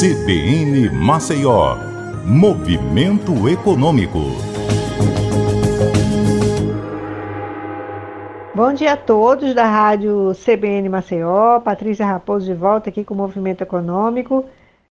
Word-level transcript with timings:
CBN 0.00 0.90
Maceió, 0.90 1.76
Movimento 2.26 3.48
Econômico. 3.48 4.18
Bom 8.52 8.72
dia 8.72 8.94
a 8.94 8.96
todos 8.96 9.54
da 9.54 9.64
Rádio 9.64 10.32
CBN 10.34 10.88
Maceió, 10.88 11.60
Patrícia 11.60 12.04
Raposo 12.04 12.44
de 12.44 12.54
volta 12.54 12.90
aqui 12.90 13.04
com 13.04 13.14
o 13.14 13.16
Movimento 13.16 13.62
Econômico. 13.62 14.44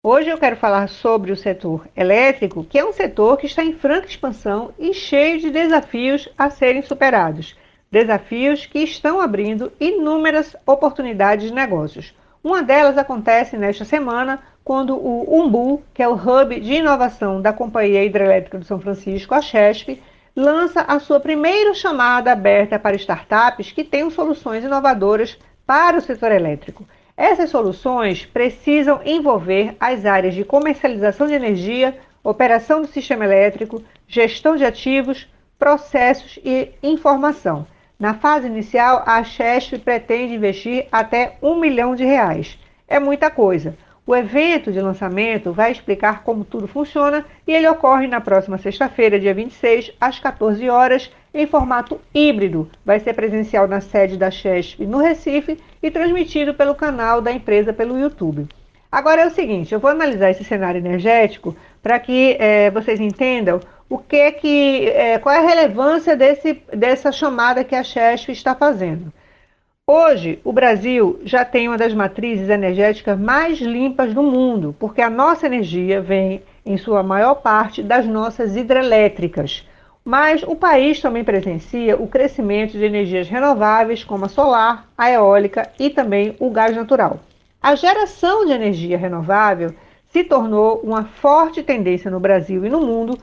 Hoje 0.03 0.29
eu 0.29 0.37
quero 0.37 0.55
falar 0.55 0.87
sobre 0.87 1.31
o 1.31 1.35
setor 1.35 1.87
elétrico, 1.97 2.63
que 2.63 2.77
é 2.77 2.85
um 2.85 2.93
setor 2.93 3.37
que 3.37 3.47
está 3.47 3.63
em 3.63 3.73
franca 3.73 4.05
expansão 4.05 4.71
e 4.77 4.93
cheio 4.93 5.39
de 5.39 5.49
desafios 5.49 6.29
a 6.37 6.51
serem 6.51 6.83
superados. 6.83 7.57
Desafios 7.89 8.67
que 8.67 8.77
estão 8.77 9.19
abrindo 9.19 9.71
inúmeras 9.79 10.55
oportunidades 10.63 11.47
de 11.47 11.55
negócios. 11.55 12.13
Uma 12.43 12.61
delas 12.63 12.97
acontece 12.97 13.55
nesta 13.55 13.85
semana, 13.85 14.39
quando 14.63 14.95
o 14.95 15.41
Umbu, 15.41 15.81
que 15.93 16.03
é 16.03 16.07
o 16.07 16.13
hub 16.13 16.59
de 16.59 16.73
inovação 16.73 17.41
da 17.41 17.51
Companhia 17.51 18.03
Hidrelétrica 18.03 18.59
do 18.59 18.65
São 18.65 18.79
Francisco, 18.79 19.33
a 19.33 19.41
CHESP, 19.41 20.01
lança 20.35 20.81
a 20.81 20.99
sua 20.99 21.19
primeira 21.19 21.73
chamada 21.73 22.31
aberta 22.31 22.79
para 22.79 22.95
startups 22.95 23.71
que 23.71 23.83
tenham 23.83 24.09
soluções 24.09 24.63
inovadoras 24.63 25.37
para 25.65 25.97
o 25.97 26.01
setor 26.01 26.31
elétrico. 26.31 26.85
Essas 27.17 27.49
soluções 27.49 28.25
precisam 28.25 29.01
envolver 29.05 29.75
as 29.79 30.05
áreas 30.05 30.33
de 30.33 30.43
comercialização 30.43 31.27
de 31.27 31.33
energia, 31.33 31.97
operação 32.23 32.81
do 32.81 32.87
sistema 32.87 33.25
elétrico, 33.25 33.83
gestão 34.07 34.55
de 34.55 34.63
ativos, 34.63 35.27
processos 35.59 36.39
e 36.43 36.71
informação. 36.81 37.67
Na 37.99 38.15
fase 38.15 38.47
inicial, 38.47 39.03
a 39.05 39.23
Chesp 39.23 39.77
pretende 39.77 40.33
investir 40.33 40.87
até 40.91 41.37
um 41.41 41.59
milhão 41.59 41.93
de 41.93 42.03
reais. 42.03 42.57
É 42.87 42.99
muita 42.99 43.29
coisa. 43.29 43.77
O 44.05 44.15
evento 44.15 44.71
de 44.71 44.81
lançamento 44.81 45.53
vai 45.53 45.71
explicar 45.71 46.23
como 46.23 46.43
tudo 46.43 46.67
funciona 46.67 47.23
e 47.47 47.53
ele 47.53 47.67
ocorre 47.67 48.07
na 48.07 48.19
próxima 48.19 48.57
sexta-feira, 48.57 49.19
dia 49.19 49.33
26, 49.33 49.93
às 50.01 50.19
14 50.19 50.67
horas, 50.69 51.11
em 51.31 51.45
formato 51.45 52.01
híbrido. 52.13 52.67
Vai 52.83 52.99
ser 52.99 53.13
presencial 53.13 53.67
na 53.67 53.79
sede 53.79 54.17
da 54.17 54.31
Chesp 54.31 54.85
no 54.87 54.97
Recife 54.97 55.59
e 55.83 55.91
transmitido 55.91 56.53
pelo 56.53 56.73
canal 56.73 57.21
da 57.21 57.31
empresa 57.31 57.71
pelo 57.71 57.99
YouTube. 57.99 58.47
Agora 58.91 59.21
é 59.21 59.27
o 59.27 59.31
seguinte, 59.31 59.73
eu 59.73 59.79
vou 59.79 59.91
analisar 59.91 60.31
esse 60.31 60.43
cenário 60.43 60.79
energético 60.79 61.55
para 61.81 61.97
que 61.99 62.35
é, 62.39 62.69
vocês 62.71 62.99
entendam 62.99 63.61
o 63.87 63.97
que 63.99 64.15
é 64.15 64.31
que, 64.31 64.89
é, 64.89 65.19
qual 65.19 65.33
é 65.33 65.37
a 65.37 65.47
relevância 65.47 66.15
desse, 66.17 66.61
dessa 66.73 67.11
chamada 67.11 67.63
que 67.63 67.75
a 67.75 67.83
Chesf 67.83 68.31
está 68.31 68.55
fazendo. 68.55 69.13
Hoje, 69.93 70.39
o 70.45 70.53
Brasil 70.53 71.19
já 71.25 71.43
tem 71.43 71.67
uma 71.67 71.77
das 71.77 71.93
matrizes 71.93 72.47
energéticas 72.47 73.19
mais 73.19 73.59
limpas 73.59 74.13
do 74.13 74.23
mundo, 74.23 74.73
porque 74.79 75.01
a 75.01 75.09
nossa 75.09 75.47
energia 75.47 75.99
vem, 76.01 76.41
em 76.65 76.77
sua 76.77 77.03
maior 77.03 77.35
parte, 77.35 77.83
das 77.83 78.07
nossas 78.07 78.55
hidrelétricas. 78.55 79.67
Mas 80.05 80.43
o 80.43 80.55
país 80.55 81.01
também 81.01 81.25
presencia 81.25 81.97
o 81.97 82.07
crescimento 82.07 82.71
de 82.71 82.85
energias 82.85 83.27
renováveis, 83.27 84.01
como 84.01 84.23
a 84.23 84.29
solar, 84.29 84.87
a 84.97 85.11
eólica 85.11 85.69
e 85.77 85.89
também 85.89 86.37
o 86.39 86.49
gás 86.49 86.73
natural. 86.73 87.19
A 87.61 87.75
geração 87.75 88.45
de 88.45 88.53
energia 88.53 88.97
renovável 88.97 89.73
se 90.07 90.23
tornou 90.23 90.79
uma 90.85 91.03
forte 91.03 91.61
tendência 91.61 92.09
no 92.09 92.21
Brasil 92.21 92.63
e 92.65 92.69
no 92.69 92.79
mundo 92.79 93.17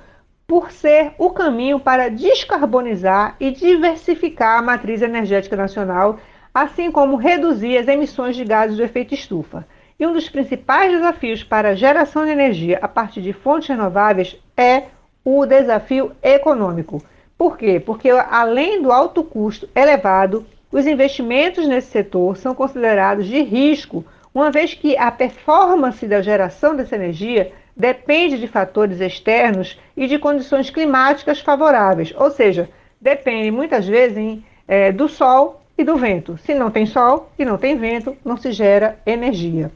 por 0.47 0.71
ser 0.71 1.13
o 1.17 1.31
caminho 1.31 1.81
para 1.81 2.11
descarbonizar 2.11 3.37
e 3.41 3.53
diversificar 3.53 4.59
a 4.59 4.63
matriz 4.63 5.01
energética 5.01 5.57
nacional, 5.57 6.19
assim 6.63 6.91
como 6.91 7.17
reduzir 7.17 7.79
as 7.79 7.87
emissões 7.87 8.35
de 8.35 8.45
gases 8.45 8.77
de 8.77 8.83
efeito 8.83 9.15
estufa. 9.15 9.67
E 9.99 10.07
um 10.07 10.13
dos 10.13 10.29
principais 10.29 10.93
desafios 10.93 11.43
para 11.43 11.71
a 11.71 11.75
geração 11.75 12.25
de 12.25 12.31
energia 12.31 12.79
a 12.83 12.89
partir 12.89 13.21
de 13.21 13.33
fontes 13.33 13.69
renováveis 13.69 14.37
é 14.57 14.85
o 15.25 15.45
desafio 15.47 16.13
econômico. 16.23 17.03
Por 17.37 17.57
quê? 17.57 17.79
Porque 17.79 18.11
além 18.11 18.83
do 18.83 18.91
alto 18.91 19.23
custo 19.23 19.69
elevado, 19.75 20.47
os 20.71 20.87
investimentos 20.87 21.67
nesse 21.67 21.91
setor 21.91 22.37
são 22.37 22.55
considerados 22.55 23.27
de 23.27 23.41
risco, 23.43 24.05
uma 24.35 24.51
vez 24.51 24.75
que 24.75 24.97
a 24.97 25.11
performance 25.11 26.07
da 26.07 26.21
geração 26.21 26.75
dessa 26.75 26.97
energia 26.97 27.53
depende 27.77 28.39
de 28.39 28.49
fatores 28.49 29.01
externos 29.01 29.81
e 29.97 30.07
de 30.07 30.19
condições 30.19 30.69
climáticas 30.71 31.41
favoráveis, 31.41 32.13
ou 32.17 32.31
seja, 32.31 32.69
depende 33.01 33.51
muitas 33.51 33.87
vezes 33.87 34.41
é, 34.67 34.91
do 34.91 35.09
sol 35.09 35.58
e 35.79 35.85
do 35.85 35.97
vento. 35.97 36.37
Se 36.39 36.53
não 36.53 36.71
tem 36.71 36.85
sol 36.85 37.31
e 37.39 37.45
não 37.45 37.57
tem 37.57 37.79
vento, 37.79 38.17
não 38.25 38.37
se 38.37 38.51
gera 38.51 38.99
energia. 39.07 39.71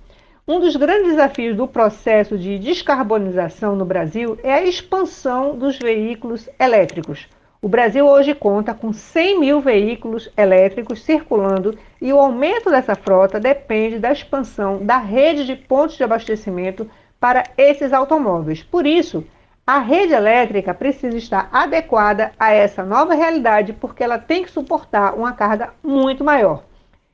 Um 0.47 0.59
dos 0.59 0.75
grandes 0.75 1.13
desafios 1.13 1.57
do 1.57 1.69
processo 1.69 2.37
de 2.37 2.59
descarbonização 2.59 3.77
no 3.77 3.85
Brasil 3.85 4.37
é 4.43 4.53
a 4.53 4.65
expansão 4.65 5.57
dos 5.57 5.79
veículos 5.79 6.49
elétricos. 6.59 7.29
O 7.63 7.69
Brasil 7.69 8.05
hoje 8.05 8.35
conta 8.35 8.75
com 8.75 8.93
100 8.93 9.39
mil 9.39 9.61
veículos 9.61 10.29
elétricos 10.37 11.05
circulando 11.05 11.79
e 12.01 12.13
o 12.13 12.19
aumento 12.19 12.69
dessa 12.69 12.97
frota 12.97 13.39
depende 13.39 14.01
da 14.01 14.11
expansão 14.11 14.85
da 14.85 14.99
rede 14.99 15.47
de 15.47 15.55
pontos 15.55 15.97
de 15.97 16.03
abastecimento 16.03 16.91
para 17.21 17.45
esses 17.57 17.93
automóveis. 17.93 18.65
Por 18.65 18.85
isso, 18.85 19.25
a 19.73 19.79
rede 19.79 20.13
elétrica 20.13 20.75
precisa 20.75 21.17
estar 21.17 21.49
adequada 21.51 22.33
a 22.39 22.53
essa 22.53 22.85
nova 22.85 23.15
realidade, 23.15 23.73
porque 23.73 24.05
ela 24.05 24.19
tem 24.19 24.43
que 24.45 24.51
suportar 24.51 25.15
uma 25.15 25.33
carga 25.33 25.71
muito 25.83 26.23
maior. 26.23 26.65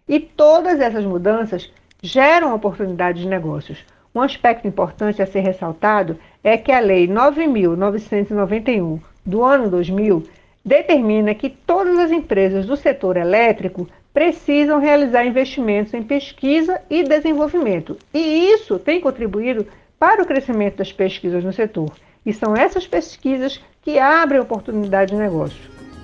E 0.09 0.19
todas 0.19 0.81
essas 0.81 1.05
mudanças 1.05 1.73
geram 2.03 2.53
oportunidades 2.53 3.23
de 3.23 3.29
negócios. 3.29 3.87
Um 4.13 4.21
aspecto 4.21 4.67
importante 4.67 5.23
a 5.23 5.27
ser 5.27 5.39
ressaltado 5.39 6.19
é 6.43 6.57
que 6.57 6.73
a 6.73 6.81
Lei 6.81 7.07
9.991 7.07 8.99
do 9.25 9.45
ano 9.45 9.71
2000 9.71 10.29
determina 10.65 11.37
que 11.37 11.51
todas 11.51 11.97
as 11.97 12.11
empresas 12.11 12.67
do 12.67 12.77
setor 12.77 13.17
elétrico 13.17 13.87
precisam 14.13 14.81
realizar 14.81 15.25
investimentos 15.25 15.95
em 15.95 16.03
pesquisa 16.03 16.83
e 16.91 17.05
desenvolvimento. 17.05 17.97
E 18.13 18.51
isso 18.51 18.81
tem 18.81 19.01
contribuído 19.01 19.65
para 19.97 20.21
o 20.21 20.27
crescimento 20.27 20.79
das 20.79 20.93
pesquisas 20.93 21.45
no 21.45 21.53
setor. 21.53 21.93
E 22.29 22.33
são 22.35 22.55
essas 22.55 22.87
pesquisas 22.87 23.59
que 23.81 23.99
abrem 23.99 24.39
oportunidade 24.39 25.13
de 25.13 25.17
negócio. 25.17 25.57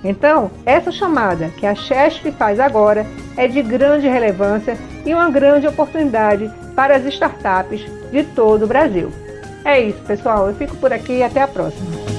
Então, 0.03 0.49
essa 0.65 0.91
chamada 0.91 1.49
que 1.49 1.67
a 1.67 1.75
CHESP 1.75 2.31
faz 2.31 2.59
agora 2.59 3.05
é 3.37 3.47
de 3.47 3.61
grande 3.61 4.07
relevância 4.07 4.75
e 5.05 5.13
uma 5.13 5.29
grande 5.29 5.67
oportunidade 5.67 6.51
para 6.75 6.95
as 6.95 7.05
startups 7.05 7.85
de 8.11 8.23
todo 8.23 8.65
o 8.65 8.67
Brasil. 8.67 9.11
É 9.63 9.79
isso, 9.79 10.01
pessoal. 10.01 10.47
Eu 10.47 10.55
fico 10.55 10.75
por 10.77 10.91
aqui 10.91 11.17
e 11.17 11.23
até 11.23 11.43
a 11.43 11.47
próxima. 11.47 12.14